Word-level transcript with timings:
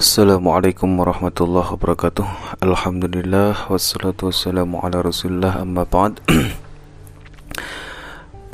Assalamualaikum 0.00 0.96
warahmatullahi 0.96 1.76
wabarakatuh. 1.76 2.24
Alhamdulillah 2.64 3.68
Wassalatu 3.68 4.32
wassalamu 4.32 4.80
ala 4.80 5.04
rasulullah 5.04 5.60
amma 5.60 5.84
ba'd. 5.84 6.24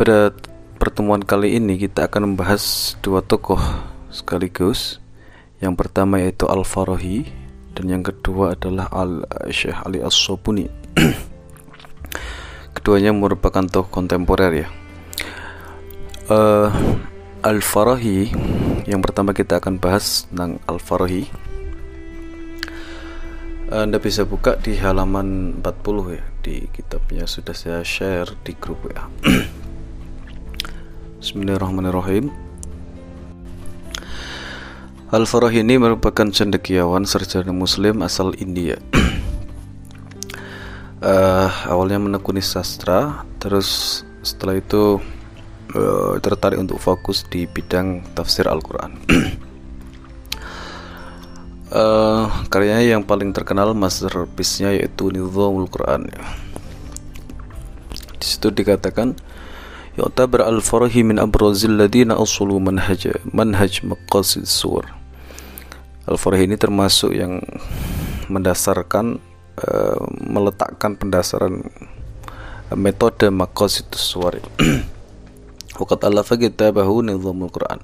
Pada 0.02 0.34
pertemuan 0.82 1.22
kali 1.22 1.54
ini 1.54 1.78
kita 1.78 2.10
akan 2.10 2.34
membahas 2.34 2.98
dua 2.98 3.22
tokoh 3.22 3.62
sekaligus. 4.10 4.98
Yang 5.62 5.86
pertama 5.86 6.18
yaitu 6.18 6.50
Al-Farahi 6.50 7.30
Dan 7.78 7.94
yang 7.94 8.02
kedua 8.02 8.58
adalah 8.58 8.90
Al-Syekh 8.90 9.86
Ali 9.86 10.02
As-Sobuni 10.02 10.66
Keduanya 12.74 13.14
merupakan 13.14 13.62
tokoh 13.62 13.94
kontemporer 13.94 14.66
ya. 14.66 14.68
Uh, 16.26 16.74
Al-Farahi. 17.46 18.34
Yang 18.90 19.00
pertama 19.06 19.30
kita 19.30 19.62
akan 19.62 19.78
bahas 19.78 20.26
tentang 20.26 20.58
Al-Farahi. 20.66 21.30
Anda 23.70 24.02
bisa 24.02 24.26
buka 24.26 24.58
di 24.58 24.74
halaman 24.74 25.62
40 25.62 26.18
ya 26.18 26.26
di 26.42 26.66
kitabnya 26.74 27.22
sudah 27.22 27.54
saya 27.54 27.82
share 27.86 28.30
di 28.46 28.54
grup 28.54 28.78
ya 28.86 29.10
Bismillahirrahmanirrahim. 31.22 32.34
Al-Farahi 35.14 35.62
ini 35.62 35.78
merupakan 35.78 36.26
cendekiawan 36.26 37.06
sarjana 37.06 37.54
muslim 37.54 38.02
asal 38.02 38.34
India. 38.42 38.74
Uh, 40.98 41.50
awalnya 41.70 42.02
menekuni 42.02 42.42
sastra 42.42 43.22
terus 43.38 44.02
setelah 44.26 44.58
itu 44.58 44.98
uh, 45.74 46.14
tertarik 46.22 46.60
untuk 46.60 46.78
fokus 46.78 47.26
di 47.26 47.48
bidang 47.50 48.04
tafsir 48.14 48.46
Al-Quran. 48.46 48.94
uh, 51.74 52.30
karyanya 52.52 53.00
yang 53.00 53.02
paling 53.02 53.34
terkenal 53.34 53.74
masterpiece-nya 53.74 54.76
yaitu 54.76 55.10
Nizamul 55.10 55.66
Quran. 55.66 56.06
Di 58.16 58.26
situ 58.26 58.52
dikatakan 58.52 59.18
al-farahi 59.96 61.00
min 61.02 61.16
abrazil 61.16 61.74
ladina 61.80 62.20
asulu 62.20 62.60
manhaj 62.60 63.16
manhaj 63.32 63.80
maqasid 63.82 64.44
sur. 64.44 64.84
Al-farahi 66.06 66.46
ini 66.46 66.54
termasuk 66.54 67.16
yang 67.16 67.42
mendasarkan 68.30 69.18
uh, 69.58 70.00
meletakkan 70.22 70.94
pendasaran 70.94 71.66
metode 72.74 73.30
maqasid 73.30 73.90
suwar. 73.94 74.38
Waqat 75.76 76.08
alafa 76.08 76.40
kitabahu 76.40 77.04
Nizamul 77.04 77.52
Quran 77.52 77.80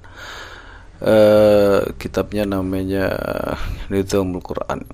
uh, 1.04 1.80
Kitabnya 2.00 2.48
namanya 2.48 3.12
Nizamul 3.92 4.40
Quran 4.40 4.84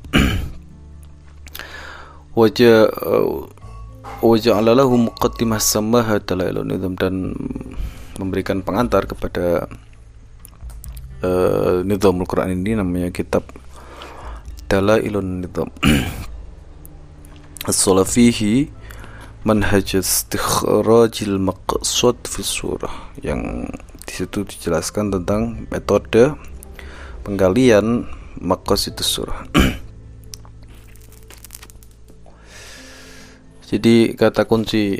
Wajah 2.38 2.90
Wajah 4.18 4.54
alalahu 4.58 5.10
muqaddimah 5.10 5.62
samaha 5.62 6.18
dalailun 6.18 6.66
nizam 6.66 6.98
dan 6.98 7.34
memberikan 8.18 8.66
pengantar 8.66 9.06
kepada 9.06 9.70
uh, 11.22 11.86
Nizamul 11.86 12.26
Quran 12.26 12.58
ini 12.58 12.74
namanya 12.74 13.14
kitab 13.14 13.46
Dalailun 14.68 15.46
Nizam 15.46 15.70
As-Salafihi 17.68 18.77
manhaj 19.46 19.94
istikhrajil 19.94 21.38
maqsud 21.38 22.18
fi 22.26 22.42
surah 22.42 23.14
yang 23.22 23.70
di 24.02 24.12
situ 24.14 24.42
dijelaskan 24.42 25.14
tentang 25.14 25.68
metode 25.70 26.34
penggalian 27.22 28.08
maqasid 28.40 28.98
surah. 28.98 29.44
Jadi 33.68 34.16
kata 34.16 34.48
kunci 34.48 34.96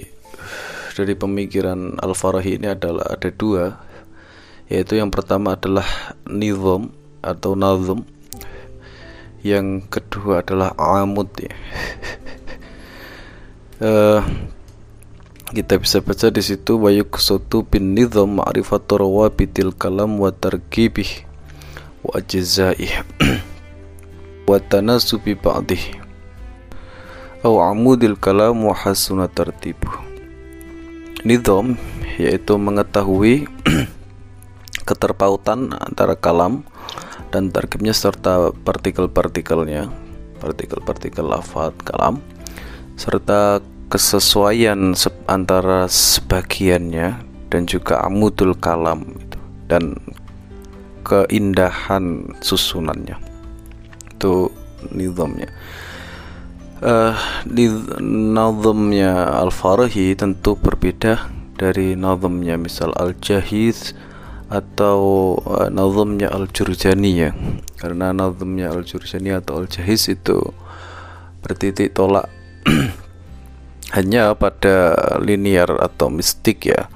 dari 0.92 1.14
pemikiran 1.16 1.96
Al-Farahi 1.96 2.60
ini 2.60 2.68
adalah 2.68 3.06
ada 3.16 3.30
dua 3.32 3.80
yaitu 4.68 5.00
yang 5.00 5.08
pertama 5.08 5.56
adalah 5.56 5.86
nizam 6.28 6.92
atau 7.24 7.56
nazm 7.56 8.04
yang 9.40 9.86
kedua 9.86 10.42
adalah 10.42 10.74
amud 10.76 11.30
ya 11.38 11.54
uh, 13.82 14.20
kita 15.48 15.80
bisa 15.80 16.04
baca 16.04 16.28
di 16.28 16.42
situ 16.44 16.76
wa 16.76 16.92
yuqsatu 16.92 17.64
bin 17.64 17.96
nizam 17.96 18.36
ma'rifatu 18.36 19.00
rawabitil 19.00 19.72
kalam 19.72 20.20
wa 20.20 20.28
tarkibih 20.28 21.24
wa 22.04 22.20
ajzaih 22.20 23.00
wa 24.50 24.58
tanasubi 24.60 25.32
ba'dih 25.32 25.80
aw 27.46 27.72
amudil 27.72 28.18
kalam 28.18 28.60
wa 28.66 28.76
hasuna 28.76 29.30
tartibuh 29.30 29.94
nizam 31.24 31.80
yaitu 32.20 32.60
mengetahui 32.60 33.48
keterpautan 34.88 35.72
antara 35.72 36.12
kalam 36.18 36.66
dan 37.32 37.48
tarkibnya 37.48 37.96
serta 37.96 38.52
partikel-partikelnya 38.52 39.88
partikel-partikel 40.44 41.24
lafaz 41.24 41.72
kalam 41.88 42.20
serta 42.98 43.62
kesesuaian 43.86 44.92
antara 45.31 45.86
sebagiannya 45.86 47.22
dan 47.48 47.62
juga 47.64 48.03
amudul 48.04 48.59
kalam 48.59 49.06
dan 49.70 49.97
keindahan 51.06 52.34
susunannya. 52.42 53.16
Itu 54.19 54.50
nizamnya. 54.92 55.48
Uh, 56.78 57.10
nazamnya 57.98 59.34
al-farahi 59.42 60.14
tentu 60.14 60.54
berbeda 60.54 61.26
dari 61.58 61.98
nazamnya 61.98 62.54
misal 62.54 62.94
al-jahiz 62.94 63.98
atau 64.47 65.34
uh, 65.42 65.66
nazamnya 65.75 66.31
al-jurjani 66.31 67.10
ya 67.19 67.31
karena 67.82 68.14
nazamnya 68.14 68.70
al-jurjani 68.70 69.34
atau 69.34 69.66
al-jahiz 69.66 70.06
itu 70.06 70.38
bertitik 71.42 71.98
tolak 71.98 72.31
hanya 73.96 74.36
pada 74.36 74.94
linear 75.20 75.68
atau 75.80 76.12
mistik 76.12 76.68
ya. 76.68 76.88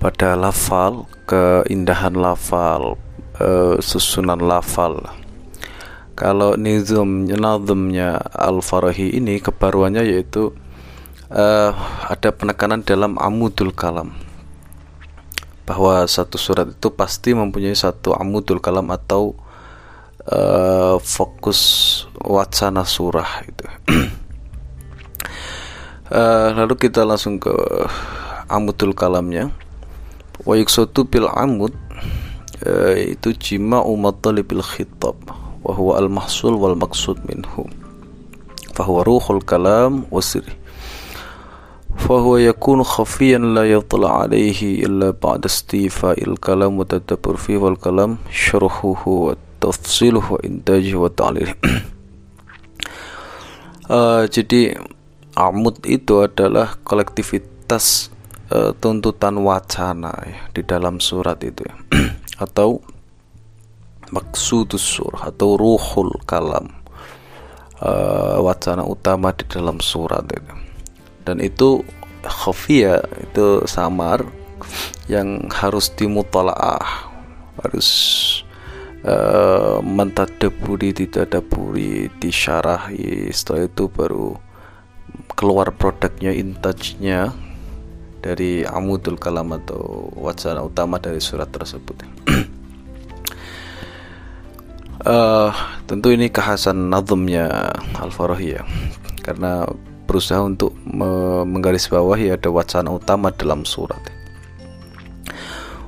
Pada 0.00 0.36
lafal 0.36 1.08
keindahan 1.24 2.12
lafal 2.12 3.00
e, 3.40 3.80
susunan 3.80 4.40
lafal. 4.40 5.00
Kalau 6.14 6.54
nizam 6.54 7.26
nazamnya 7.26 8.20
al-farahi 8.30 9.18
ini 9.18 9.40
kebaruannya 9.40 10.04
yaitu 10.04 10.52
e, 11.32 11.44
ada 12.08 12.30
penekanan 12.36 12.84
dalam 12.84 13.16
amudul 13.16 13.72
kalam. 13.72 14.12
Bahwa 15.64 16.04
satu 16.04 16.36
surat 16.36 16.68
itu 16.76 16.92
pasti 16.92 17.32
mempunyai 17.32 17.72
satu 17.72 18.12
amudul 18.12 18.60
kalam 18.60 18.92
atau 18.92 19.32
e, 20.20 20.40
fokus 21.00 21.60
wacana 22.20 22.84
surah 22.84 23.30
itu 23.48 23.64
Uh, 26.13 26.49
lalu 26.57 26.73
kita 26.89 27.05
langsung 27.05 27.37
ke 27.37 27.53
amudul 28.49 28.97
kalamnya. 28.97 29.53
Wa 30.41 30.57
yuksotu 30.57 31.05
bil 31.05 31.29
amud 31.29 31.75
uh, 32.65 32.95
itu 32.97 33.35
jima 33.37 33.85
umatalibil 33.85 34.65
khitab 34.65 35.15
wa 35.61 35.71
huwa 35.75 36.01
al 36.01 36.09
mahsul 36.09 36.57
wal 36.57 36.73
maksud 36.73 37.21
minhu. 37.29 37.69
Fahuwa 38.73 39.05
ruhul 39.05 39.43
kalam 39.45 40.09
wasri. 40.09 40.59
فهو 41.99 42.37
يكون 42.37 42.83
خفيا 42.83 43.37
لا 43.37 43.71
يطلع 43.71 44.21
عليه 44.21 44.85
إلا 44.85 45.11
بعد 45.23 45.45
استيفاء 45.45 46.23
الكلام 46.23 46.79
والتدبر 46.79 47.35
فيه 47.35 47.57
والكلام 47.57 48.17
شرحه 48.31 49.03
وتفصيله 49.05 50.31
وإنتاجه 50.31 50.95
وتعليله 50.95 51.55
uh, 53.89 54.23
jadi 54.31 54.79
Amud 55.34 55.82
itu 55.86 56.22
adalah 56.22 56.78
kolektivitas 56.86 58.10
e, 58.50 58.70
tuntutan 58.78 59.34
wacana 59.42 60.14
ya, 60.22 60.40
di 60.54 60.62
dalam 60.62 61.02
surat 61.02 61.38
itu 61.42 61.66
ya. 61.66 61.74
atau 62.44 62.78
maksudus 64.14 64.82
surah 64.82 65.34
atau 65.34 65.58
ruhul 65.58 66.14
kalam 66.22 66.70
e, 67.82 67.90
wacana 68.38 68.86
utama 68.86 69.34
di 69.34 69.42
dalam 69.50 69.82
surat 69.82 70.22
itu 70.30 70.54
dan 71.24 71.40
itu 71.42 71.82
khafiyah 72.22 73.02
itu 73.26 73.64
samar 73.66 74.22
yang 75.08 75.44
harus 75.52 75.92
dimutalaah 75.92 77.12
harus 77.60 77.88
uh, 79.04 79.78
mentadaburi 79.84 80.96
ditadaburi 80.96 82.08
disyarahi 82.18 83.28
setelah 83.30 83.68
itu 83.68 83.84
baru 83.88 84.36
keluar 85.33 85.71
produknya 85.71 86.35
intajnya 86.35 87.31
dari 88.19 88.67
amudul 88.67 89.15
kalam 89.15 89.55
atau 89.55 90.11
wacana 90.19 90.63
utama 90.63 90.99
dari 90.99 91.23
surat 91.23 91.47
tersebut 91.47 92.03
uh, 95.07 95.51
tentu 95.87 96.11
ini 96.11 96.27
kekhasan 96.27 96.91
nazmnya 96.91 97.71
Al-Farahi 97.95 98.49
ya 98.59 98.63
karena 99.23 99.63
berusaha 100.03 100.43
untuk 100.43 100.75
me 100.83 101.43
menggarisbawahi 101.47 102.35
ada 102.35 102.49
wacana 102.51 102.91
utama 102.91 103.31
dalam 103.31 103.63
surat 103.63 104.19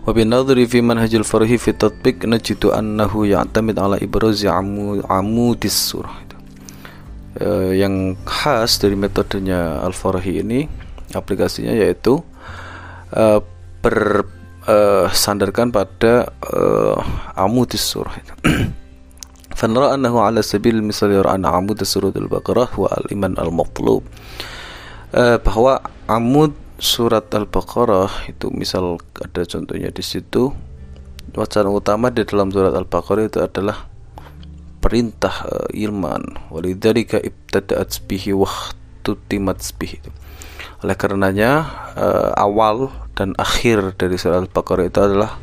وبالنظر 0.02 0.66
في 0.66 0.82
منهج 0.82 1.16
الفرح 1.16 1.50
في 1.62 1.68
التطبيق 1.78 2.26
نجد 2.26 2.66
أنه 2.66 3.28
يعتمد 3.28 3.80
على 3.80 3.96
إبراز 4.02 4.46
عمود 5.06 5.62
السورة 5.62 6.25
uh, 7.40 7.72
yang 7.72 8.20
khas 8.28 8.82
dari 8.82 8.96
metodenya 8.96 9.82
Al-Farahi 9.86 10.44
ini 10.44 10.68
aplikasinya 11.16 11.72
yaitu 11.76 12.20
uh, 13.16 13.40
bersandarkan 13.84 15.70
uh, 15.70 15.74
pada 15.74 16.14
uh, 16.52 16.98
amud 17.38 17.72
surah 17.76 18.16
فنرى 19.62 19.94
أنه 19.94 20.10
على 20.18 20.42
سبيل 20.42 20.82
المثال 20.82 21.12
يرى 21.22 21.38
أن 21.38 21.46
عمود 21.46 21.84
سورة 21.84 22.18
البقرة 22.18 22.74
هو 22.74 22.90
الإيمان 22.98 23.38
المطلوب 23.38 24.02
uh, 25.14 25.38
bahwa 25.38 25.86
amud 26.10 26.58
surat 26.82 27.30
Al-Baqarah 27.30 28.26
itu 28.26 28.50
misal 28.50 28.98
ada 29.22 29.46
contohnya 29.46 29.94
di 29.94 30.02
situ 30.02 30.50
wacana 31.38 31.70
utama 31.70 32.10
di 32.10 32.26
dalam 32.26 32.50
surat 32.50 32.74
Al-Baqarah 32.74 33.30
itu 33.30 33.38
adalah 33.38 33.86
perintah 34.87 35.43
uh, 35.51 35.67
iman 35.75 36.47
walidzalika 36.47 37.19
ibtada'at 37.19 38.07
bihi 38.07 38.31
wa 38.31 38.47
tutimat 39.03 39.59
bihi. 39.75 39.99
Oleh 40.87 40.95
karenanya 40.95 41.67
uh, 41.99 42.31
awal 42.39 42.95
dan 43.19 43.35
akhir 43.35 43.99
dari 43.99 44.15
surat 44.15 44.47
Al-Baqarah 44.47 44.87
itu 44.87 45.01
adalah 45.03 45.43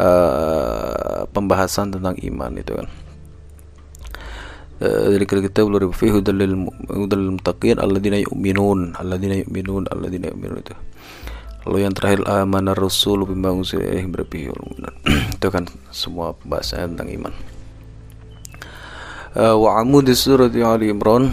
uh, 0.00 1.28
pembahasan 1.28 1.92
tentang 1.92 2.16
iman 2.16 2.52
itu 2.56 2.72
kan. 2.72 2.88
Dari 4.82 5.22
kita 5.30 5.62
belum 5.62 5.94
fi 5.94 6.10
hudal 6.10 6.42
hudal 6.90 7.38
muttaqin 7.38 7.78
alladzina 7.78 8.18
yu'minun 8.18 8.98
alladzina 8.98 9.38
yu'minun 9.38 9.86
alladzina 9.86 10.26
yu'minun 10.34 10.58
itu. 10.58 10.74
Lalu 11.68 11.86
yang 11.86 11.94
terakhir 11.94 12.26
amanah 12.26 12.74
rasul 12.74 13.22
bima 13.22 13.54
unzila 13.54 13.86
ilaihi 13.86 14.10
itu 15.38 15.48
kan 15.54 15.70
semua 15.94 16.34
pembahasan 16.34 16.98
tentang 16.98 17.14
iman 17.14 17.51
wa 19.32 19.80
amud 19.80 20.04
surat 20.12 20.52
Ali 20.52 20.92
Imran 20.92 21.32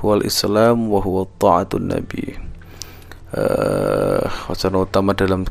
huwa 0.00 0.20
islam 0.24 0.88
wa 0.92 1.00
huwa 1.00 1.24
ta'atun 1.40 1.88
nabi. 1.88 2.36
Uh, 3.30 4.26
wacana 4.50 4.82
utama 4.82 5.14
dalam 5.14 5.46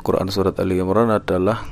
Quran 0.00 0.30
surat 0.30 0.54
Ali 0.62 0.78
Imran 0.78 1.10
adalah 1.10 1.66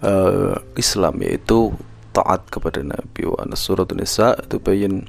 uh, 0.00 0.56
Islam 0.74 1.20
yaitu 1.20 1.76
taat 2.16 2.48
kepada 2.48 2.80
Nabi. 2.80 3.28
Wa 3.28 3.44
anna 3.44 3.60
surat 3.60 3.92
Nisa 3.92 4.32
itu 4.40 4.56
bayin 4.56 5.04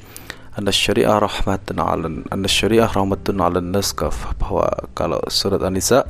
anna 0.60 0.76
syariah 0.76 1.24
rahmatan 1.24 1.80
ala 1.80 2.12
anna 2.30 2.50
syariah 2.52 2.90
rahmatun 2.92 3.40
ala 3.40 3.64
naskaf. 3.64 4.36
Bahwa 4.42 4.68
kalau 4.92 5.24
surat 5.32 5.64
An-Nisa 5.64 6.04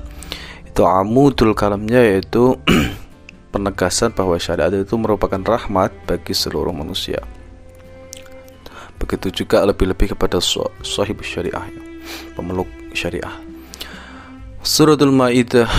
itu 0.65 0.81
amudul 0.81 1.53
kalamnya 1.53 2.01
yaitu 2.01 2.57
penegasan 3.55 4.11
bahwa 4.11 4.35
syariat 4.35 4.75
itu 4.75 4.99
merupakan 4.99 5.39
rahmat 5.39 5.95
bagi 6.03 6.35
seluruh 6.35 6.75
manusia. 6.75 7.23
Begitu 8.99 9.43
juga 9.43 9.63
lebih-lebih 9.63 10.11
kepada 10.19 10.43
sahib 10.83 11.23
syariah 11.23 11.63
pemeluk 12.35 12.67
syariah. 12.91 13.31
Suratul 14.59 15.15
maidah 15.15 15.71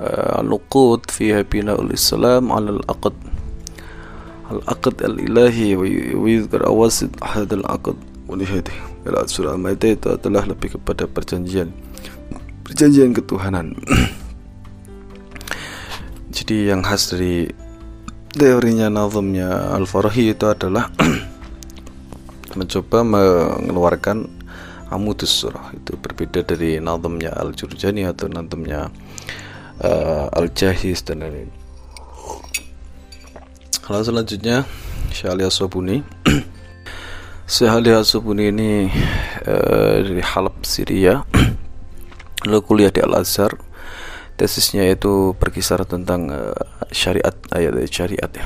uh, 0.00 0.40
al-nuqud 0.40 1.04
fiha 1.12 1.44
bina'ul 1.44 1.92
islam 1.92 2.48
ala 2.48 2.80
al-aqd 2.80 3.12
al-aqd 4.48 4.96
al-ilahi 5.04 5.76
wa 5.76 6.64
awasid 6.64 7.12
ahad 7.20 7.50
nihadi 8.32 8.72
kalau 9.04 9.28
surah 9.28 9.52
al-maidah 9.58 9.92
itu 9.92 10.08
adalah 10.08 10.48
lebih 10.48 10.78
kepada 10.78 11.04
perjanjian 11.04 11.68
perjanjian 12.64 13.12
ketuhanan 13.12 13.76
jadi 16.52 16.76
yang 16.76 16.84
khas 16.84 17.08
dari 17.08 17.48
teorinya 18.36 18.92
nazamnya 18.92 19.72
Al-Farahi 19.72 20.36
itu 20.36 20.44
adalah 20.52 20.92
mencoba 22.60 23.00
mengeluarkan 23.00 24.28
amudus 24.92 25.32
surah. 25.32 25.72
Itu 25.72 25.96
berbeda 25.96 26.44
dari 26.44 26.76
nazamnya 26.76 27.32
Al-Jurjani 27.40 28.04
atau 28.04 28.28
nazamnya 28.28 28.92
uh, 29.80 30.28
Al-Jahiz 30.28 31.00
dan 31.08 31.24
lain-lain. 31.24 31.48
Lalu 33.88 34.04
selanjutnya 34.04 34.68
Syekh 35.08 35.48
Sobuni 35.48 36.04
Syekh 37.48 38.04
Sobuni 38.04 38.52
ini 38.52 38.92
uh, 39.48 40.04
dari 40.04 40.20
Halab 40.20 40.60
Syria. 40.68 41.24
Lalu 42.44 42.60
kuliah 42.60 42.92
di 42.92 43.00
Al 43.00 43.24
Azhar 43.24 43.71
tesisnya 44.42 44.90
itu 44.90 45.38
berkisar 45.38 45.86
tentang 45.86 46.26
uh, 46.34 46.50
syariat 46.90 47.30
ayat 47.54 47.78
syariat 47.86 48.26
ya. 48.26 48.44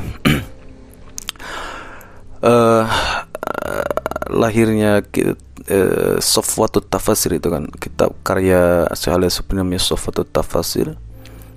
Uh, 2.44 2.84
lahirnya 4.44 5.00
uh, 5.00 6.20
Sofwatut 6.20 6.84
Tafasir 6.92 7.40
itu 7.40 7.48
kan 7.48 7.72
kitab 7.80 8.12
karya 8.20 8.84
Sobuni 9.32 9.64
namanya 9.64 9.80
Sofwatut 9.80 10.28
Tafasir. 10.28 11.00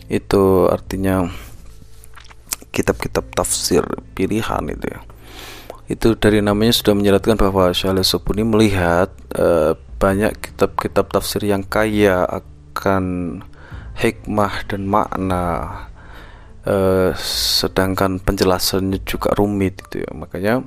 Itu 0.08 0.72
artinya 0.72 1.28
kitab-kitab 2.72 3.36
tafsir 3.36 3.84
pilihan 4.16 4.64
itu 4.72 4.88
ya. 4.88 5.04
Itu 5.92 6.16
dari 6.16 6.40
namanya 6.40 6.72
sudah 6.72 6.96
menjelaskan 6.96 7.36
bahwa 7.36 7.76
Syaleh 7.76 8.08
Sobuni 8.08 8.48
melihat 8.48 9.12
uh, 9.36 9.76
banyak 10.00 10.32
kitab-kitab 10.40 11.12
tafsir 11.12 11.44
yang 11.44 11.66
kaya 11.66 12.24
akan 12.24 13.04
hikmah 14.00 14.66
dan 14.72 14.88
makna 14.88 15.44
uh, 16.64 17.12
sedangkan 17.20 18.24
penjelasannya 18.24 19.04
juga 19.04 19.36
rumit 19.36 19.80
itu 19.88 20.04
ya 20.04 20.10
makanya 20.16 20.64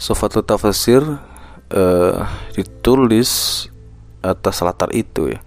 Sofatul 0.00 0.42
Tafsir 0.42 1.04
uh, 1.70 2.16
ditulis 2.56 3.64
atas 4.24 4.64
latar 4.64 4.88
itu 4.96 5.36
ya 5.36 5.40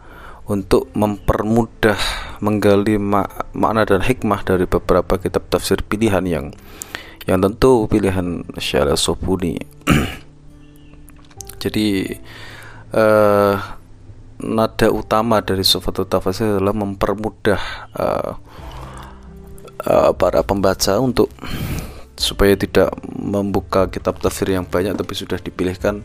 untuk 0.48 0.88
mempermudah 0.95 2.00
menggali 2.40 2.95
mak 2.95 3.51
makna 3.51 3.83
dan 3.83 4.00
hikmah 4.00 4.47
dari 4.47 4.64
beberapa 4.64 5.19
kitab 5.19 5.52
tafsir 5.52 5.83
pilihan 5.83 6.23
yang 6.23 6.45
yang 7.28 7.44
tentu 7.44 7.92
pilihan 7.92 8.47
Syara 8.56 8.95
Sobuni. 8.95 9.59
Jadi 11.64 12.07
uh, 12.95 13.77
nada 14.38 14.88
utama 14.94 15.42
dari 15.42 15.66
Sofatul 15.66 16.06
Tafsir 16.06 16.58
adalah 16.58 16.74
mempermudah 16.74 17.62
uh, 17.98 18.32
uh, 19.86 20.12
para 20.14 20.46
pembaca 20.46 20.98
untuk 21.02 21.34
supaya 22.18 22.58
tidak 22.58 22.94
membuka 23.14 23.86
kitab 23.94 24.18
tafsir 24.18 24.50
yang 24.50 24.66
banyak 24.66 24.98
tapi 24.98 25.14
sudah 25.14 25.38
dipilihkan 25.38 26.02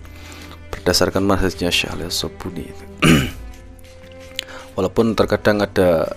berdasarkan 0.68 1.24
manhajnya 1.24 1.72
Syekh 1.72 2.12
Sobuni. 2.12 2.68
walaupun 4.76 5.12
terkadang 5.12 5.60
ada 5.60 6.16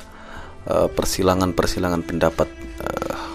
uh, 0.67 0.87
persilangan-persilangan 0.91 2.01
pendapat 2.07 2.47
uh, 2.81 3.34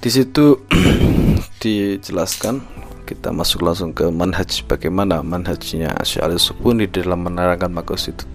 di 0.00 0.08
situ 0.12 0.60
dijelaskan 1.62 2.62
kita 3.06 3.30
masuk 3.30 3.62
langsung 3.62 3.94
ke 3.94 4.10
manhaj 4.10 4.66
bagaimana 4.66 5.22
manhajnya 5.22 5.94
Syekh 6.02 6.22
Ali 6.26 6.38
Subuni 6.42 6.90
dalam 6.90 7.22
menerangkan 7.22 7.70
maqasid 7.70 8.26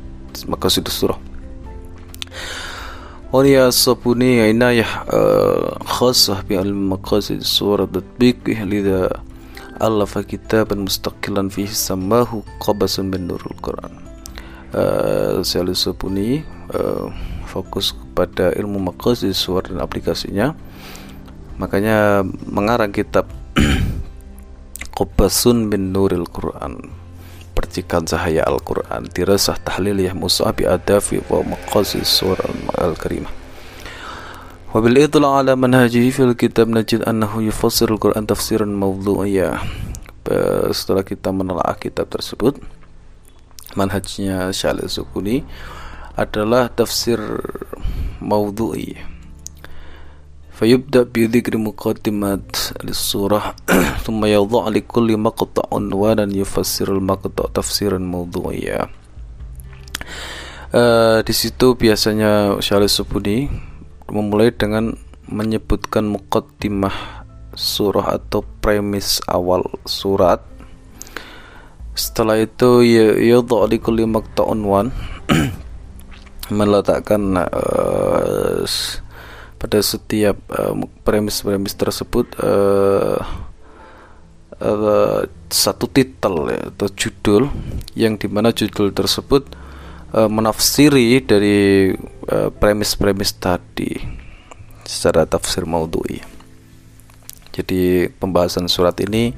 maqasid 0.47 0.87
surah 0.87 1.19
وليا 3.31 3.71
الصابوني 3.71 4.51
عناية 4.51 4.83
خاصة 5.87 6.43
بالمقاصد 6.51 7.39
الصورة 7.39 7.85
تطبيقه 7.85 8.63
لذا 8.67 9.23
ألف 9.79 10.17
كتابا 10.17 10.75
مستقلا 10.75 11.49
فيه 11.49 11.71
سماه 11.71 12.43
قبس 12.59 12.99
من 12.99 13.31
نور 13.31 13.43
القرآن 13.55 13.93
uh, 14.75 15.39
Selusupuni 15.43 16.43
uh, 16.75 17.07
fokus 17.47 17.95
kepada 17.95 18.55
ilmu 18.55 18.91
maqasid 18.91 19.35
suara 19.35 19.67
dan 19.67 19.83
aplikasinya 19.83 20.55
makanya 21.56 22.24
mengarang 22.48 22.92
kitab 22.92 23.28
Qobasun 24.96 25.68
bin 25.68 25.92
Nuril 25.92 26.28
Quran 26.28 26.92
percikan 27.56 28.04
cahaya 28.04 28.44
Al-Quran 28.44 29.08
dirasah 29.08 29.56
tahliliyah 29.64 30.12
musabi 30.12 30.68
adafi 30.68 31.24
wa 31.32 31.40
maqasid 31.40 32.04
surah 32.04 32.52
al-karimah. 32.76 33.32
Wabil 34.76 35.08
itla 35.08 35.40
ala 35.40 35.56
manhajihi 35.56 36.12
fil 36.12 36.36
kitab 36.36 36.68
najid 36.68 37.08
annahu 37.08 37.40
yufassir 37.40 37.88
al-Quran 37.88 38.28
tafsiran 38.28 38.68
mawdu'iyah 38.76 39.64
setelah 40.74 41.06
kita 41.06 41.30
menelaah 41.30 41.78
kitab 41.78 42.10
tersebut 42.10 42.58
manhajnya 43.78 44.50
Syalih 44.50 44.90
Sukuni 44.90 45.46
adalah 46.18 46.72
tafsir 46.72 47.20
maudhu'i 48.18 49.15
فيبدأ 50.61 51.09
بذكر 51.09 51.57
مقدمات 51.57 52.85
للسورة 52.85 53.41
ثم 54.05 54.21
يضع 54.25 54.63
لكل 54.69 55.09
مقطع 55.17 55.63
عنوانا 55.73 56.29
يفسر 56.29 56.87
المقطع 56.93 57.45
تفسيرا 57.49 57.97
موضوعيا 57.97 58.85
uh, 60.69 61.19
di 61.25 61.33
situ 61.33 61.73
biasanya 61.73 62.61
Syarif 62.61 62.93
Subudi 62.93 63.49
memulai 64.13 64.53
dengan 64.53 64.93
menyebutkan 65.31 66.05
muqaddimah 66.05 67.25
surah 67.57 68.21
atau 68.21 68.45
premis 68.61 69.17
awal 69.25 69.65
surat 69.89 70.45
setelah 71.97 72.39
itu 72.39 72.85
yudha 73.17 73.65
li 73.65 73.81
kulli 73.81 74.05
maqta'un 74.05 74.61
wan 74.61 74.87
meletakkan 76.53 77.33
uh, 77.49 78.61
pada 79.56 79.80
setiap 79.80 80.36
premis-premis 81.02 81.74
uh, 81.74 81.78
tersebut 81.80 82.26
uh, 82.44 83.20
uh, 84.60 85.20
satu 85.48 85.86
titel 85.88 86.52
ya, 86.52 86.60
atau 86.72 86.88
judul 86.92 87.48
yang 87.96 88.20
di 88.20 88.28
mana 88.28 88.52
judul 88.52 88.92
tersebut 88.92 89.48
uh, 90.12 90.28
menafsiri 90.28 91.24
dari 91.24 91.92
premis-premis 92.60 93.32
uh, 93.32 93.38
tadi 93.40 93.90
secara 94.84 95.24
tafsir 95.26 95.64
maudhui. 95.64 96.22
Jadi 97.56 98.12
pembahasan 98.20 98.68
surat 98.68 99.00
ini 99.00 99.32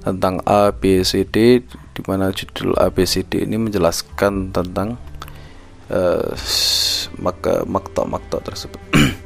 tentang 0.00 0.40
A, 0.48 0.72
B, 0.72 1.04
C, 1.04 1.28
D 1.28 1.60
di 1.68 2.02
mana 2.08 2.32
judul 2.32 2.72
A, 2.80 2.88
B, 2.88 3.04
C, 3.04 3.20
D 3.20 3.44
ini 3.44 3.60
menjelaskan 3.60 4.48
tentang 4.48 4.96
uh, 5.92 6.32
maka 7.20 7.68
makta-makta 7.68 8.40
tersebut. 8.40 8.80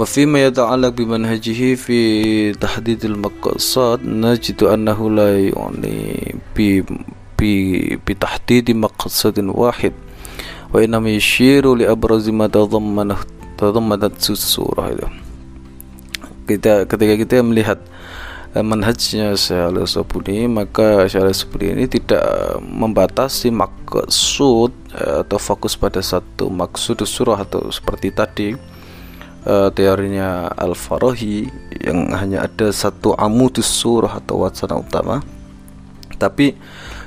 وفيما 0.00 0.44
يتعلق 0.46 0.88
بمنهجه 0.88 1.74
في 1.74 1.98
تحديد 2.52 3.04
المقصد 3.04 4.00
نجد 4.04 4.62
أنه 4.62 5.10
لا 5.10 5.28
يعني 5.40 6.34
بتحديد 8.06 8.70
مقصد 8.70 9.38
واحد 9.38 9.92
وإنما 10.74 11.10
يشير 11.10 11.74
لأبرز 11.74 12.28
ما 12.28 12.46
تضمنه 12.46 13.16
تضمنت 13.58 14.30
السورة 14.30 14.84
kita 16.46 16.86
ketika 16.86 17.14
kita 17.18 17.36
melihat 17.42 17.82
manhajnya 18.54 19.34
Syekh 19.34 19.84
Sabuni 19.90 20.46
maka 20.46 21.10
Syekh 21.10 21.34
Sabuni 21.34 21.74
ini 21.74 21.84
tidak 21.90 22.22
membatasi 22.62 23.50
maksud 23.50 24.70
atau 24.94 25.38
fokus 25.42 25.74
pada 25.74 26.00
satu 26.00 26.48
maksud 26.48 27.02
surah 27.02 27.42
atau 27.42 27.68
seperti 27.68 28.08
tadi 28.14 28.48
uh, 29.46 29.68
teorinya 29.72 30.50
Al-Farahi 30.52 31.48
yang 31.82 32.12
hanya 32.14 32.44
ada 32.44 32.70
satu 32.70 33.14
amudus 33.16 33.66
surah 33.66 34.20
atau 34.20 34.42
wacana 34.44 34.80
utama 34.80 35.22
tapi 36.16 36.56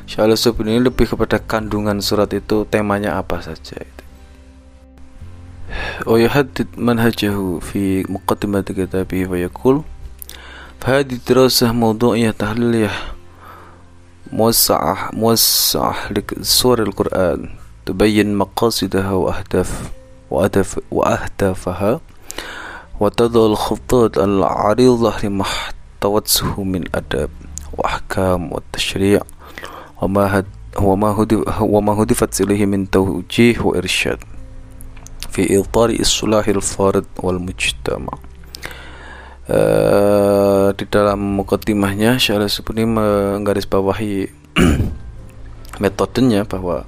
Syaikhul 0.09 0.37
Subhan 0.37 0.73
ini 0.73 0.81
lebih 0.89 1.05
kepada 1.05 1.37
kandungan 1.37 2.01
surat 2.01 2.33
itu 2.33 2.65
temanya 2.65 3.21
apa 3.21 3.41
saja 3.45 3.77
itu 3.77 3.99
ويحدد 6.05 6.67
منهجه 6.77 7.59
في 7.59 8.03
مقدمة 8.09 8.61
كتابه 8.61 9.27
ويقول 9.27 9.81
فهذه 10.79 11.19
دراسة 11.29 11.71
موضوعية 11.71 12.31
تحليلية 12.31 12.91
موسعة 14.33 15.09
موسعة 15.13 15.95
لسور 16.13 16.83
القرآن 16.83 17.49
تبين 17.85 18.35
مقاصدها 18.35 19.11
وأهداف 19.11 19.91
وأهداف 20.31 20.79
وأهدافها 20.91 22.01
وتضع 23.03 23.45
الخطوط 23.45 24.19
العريضة 24.19 25.13
لما 25.23 25.41
احتوته 25.41 26.63
من 26.63 26.83
أدب 26.95 27.29
وأحكام 27.77 28.53
والتشريع 28.53 29.21
وما 30.01 30.39
هد 30.39 30.45
وما 30.79 31.07
هدف 31.07 31.61
وما 31.61 31.93
هدفت 32.03 32.41
إليه 32.41 32.65
من 32.65 32.89
توجيه 32.89 33.59
وإرشاد 33.61 34.19
في 35.31 35.59
إطار 35.59 35.97
إصلاح 36.01 36.47
الفرد 36.47 37.05
والمجتمع 37.23 38.13
Uh, 39.49 40.69
di 40.77 40.85
dalam 40.85 41.41
mukadimahnya 41.41 42.21
Syarif 42.21 42.53
Subuni 42.53 42.85
menggarisbawahi 42.85 44.29
metodenya 45.81 46.45
bahwa 46.45 46.85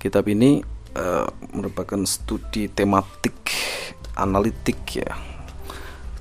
kitab 0.00 0.24
ini 0.32 0.64
uh, 0.96 1.28
merupakan 1.52 2.00
studi 2.08 2.72
tematik 2.72 3.36
analitik 4.17 4.79
ya 4.97 5.13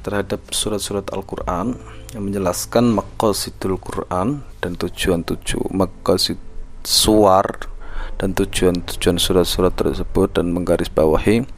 terhadap 0.04 0.44
surat-surat 0.52 1.08
Al-Quran 1.10 1.80
yang 2.12 2.22
menjelaskan 2.28 2.92
maqasidul 2.92 3.80
Quran 3.80 4.44
dan 4.60 4.76
tujuan-tujuan 4.76 5.72
maqasid 5.72 6.38
suar 6.84 7.72
dan 8.20 8.36
tujuan-tujuan 8.36 9.16
surat-surat 9.16 9.72
tersebut 9.72 10.36
dan 10.36 10.52
menggarisbawahi 10.52 11.48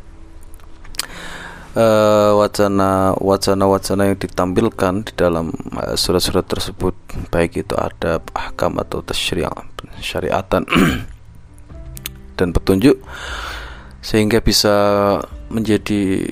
uh, 1.76 2.33
wacana 2.40 3.12
wacana-wacana 3.21 4.02
yang 4.14 4.19
ditampilkan 4.19 4.95
di 5.05 5.12
dalam 5.14 5.52
uh, 5.76 5.95
surat-surat 5.95 6.47
tersebut 6.49 6.97
baik 7.28 7.61
itu 7.61 7.75
ada 7.76 8.25
ahkam 8.33 8.81
atau 8.81 9.05
tasyri' 9.05 9.47
syariatan. 10.00 10.64
Dan 12.37 12.52
petunjuk 12.52 13.00
sehingga 14.05 14.45
bisa 14.45 14.76
menjadi 15.50 16.26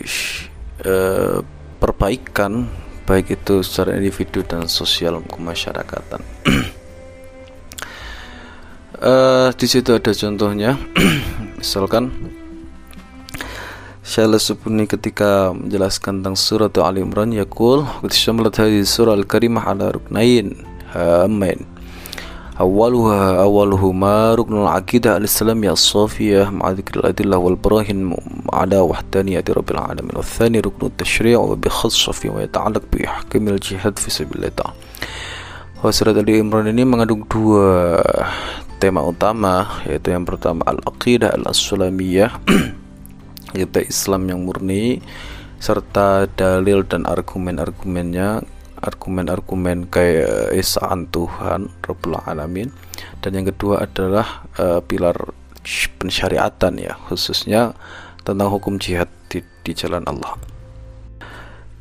uh, 0.84 1.40
perbaikan 1.78 2.66
baik 3.04 3.36
itu 3.36 3.60
secara 3.60 4.00
individu 4.00 4.40
dan 4.44 4.64
sosial 4.66 5.20
kemasyarakatan. 5.28 6.20
uh, 9.04 9.48
di 9.60 9.66
situ 9.68 9.92
ada 9.92 10.12
contohnya, 10.16 10.80
misalkan 11.60 12.10
Syaikhul 14.04 14.36
Subuni 14.36 14.84
ketika 14.84 15.56
menjelaskan 15.56 16.20
tentang 16.20 16.36
surat 16.36 16.76
Al 16.76 17.00
Imran 17.00 17.32
qad 17.32 18.12
syamalat 18.12 18.60
hadhihi 18.60 18.84
surah 18.84 19.16
al-karimah 19.16 19.64
ala 19.64 19.96
ruknain 19.96 20.60
awaluhu 22.54 23.10
awaluhu 23.10 23.90
ruknul 24.38 24.70
aqidah 24.70 25.18
al-islamiyah 25.18 25.74
as-safiyah 25.74 26.54
ma'a 26.54 26.78
adillah 27.10 27.38
wal 27.42 27.58
barahin 27.58 28.14
ala 28.54 28.78
wahdaniyati 28.86 29.50
rabbil 29.50 29.80
alamin. 29.80 30.14
Wa 30.14 30.22
thani 30.22 30.62
ruknut 30.62 30.94
tashri' 30.94 31.34
wa 31.34 31.58
bi 31.58 31.66
khassa 31.66 32.14
fi 32.14 32.30
ma 32.30 32.46
yata'allaq 32.46 32.86
bi 32.94 33.02
ihkamil 33.02 33.58
jihad 33.58 33.98
fi 33.98 34.08
sabilillah. 34.10 34.70
Ta'ala 35.84 36.16
Ali 36.16 36.40
Imran 36.40 36.70
ini 36.70 36.80
mengandung 36.86 37.28
dua 37.28 38.00
tema 38.80 39.04
utama 39.04 39.84
yaitu 39.84 40.14
yang 40.14 40.24
pertama 40.24 40.64
al-aqidah 40.64 41.36
al-islamiyah 41.36 42.32
yaitu 43.58 43.84
Islam 43.84 44.30
yang 44.32 44.40
murni 44.46 45.04
serta 45.60 46.30
dalil 46.38 46.84
dan 46.84 47.04
argumen-argumennya 47.04 48.53
argumen-argumen 48.84 49.88
kayak 49.88 50.52
esaan 50.52 51.08
Tuhan 51.08 51.72
Rabbul 51.80 52.20
Alamin. 52.20 52.68
Dan 53.24 53.40
yang 53.40 53.48
kedua 53.48 53.88
adalah 53.88 54.44
uh, 54.60 54.84
pilar 54.84 55.16
pensyariatan 55.96 56.76
ya 56.76 56.92
khususnya 57.08 57.72
tentang 58.20 58.52
hukum 58.52 58.76
jihad 58.76 59.08
di, 59.32 59.40
di 59.64 59.72
jalan 59.72 60.04
Allah. 60.04 60.36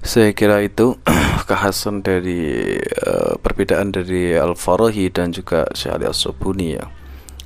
Saya 0.04 0.36
kira 0.36 0.60
itu 0.60 1.00
kekhasan 1.48 2.04
dari 2.04 2.76
uh, 3.08 3.40
perbedaan 3.40 3.96
dari 3.96 4.36
Al-Farahi 4.36 5.08
dan 5.08 5.32
juga 5.32 5.64
Syekh 5.72 6.04
Al-Subuni 6.04 6.76
ya. 6.76 6.92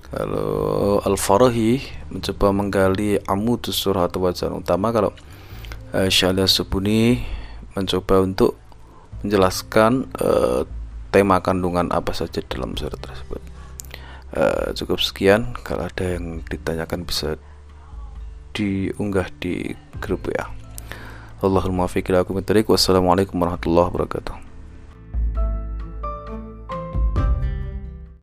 Kalau 0.09 0.97
Al-Farahi 1.05 1.77
mencoba 2.09 2.49
menggali 2.49 3.21
amudus 3.29 3.85
atau 3.85 4.25
wajah 4.25 4.49
utama 4.49 4.89
kalau 4.89 5.13
uh, 5.93 6.09
Syekh 6.09 6.33
Al-Subuni 6.33 7.21
mencoba 7.77 8.25
untuk 8.25 8.57
menjelaskan 9.25 10.09
uh, 10.21 10.67
tema 11.09 11.41
kandungan 11.41 11.89
apa 11.89 12.13
saja 12.13 12.43
dalam 12.45 12.77
surat 12.77 12.99
tersebut. 12.99 13.41
Uh, 14.35 14.75
cukup 14.75 14.99
sekian. 14.99 15.55
Kalau 15.63 15.87
ada 15.87 16.17
yang 16.17 16.43
ditanyakan 16.45 17.07
bisa 17.07 17.39
diunggah 18.53 19.29
di 19.39 19.73
grup 20.01 20.29
ya. 20.29 20.49
Allahumma 21.41 21.85
fiqh 21.85 22.09
Wassalamualaikum 22.09 23.37
warahmatullahi 23.37 23.93
wabarakatuh. 23.93 24.46